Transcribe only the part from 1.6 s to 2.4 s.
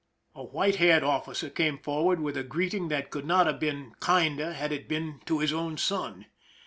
forward with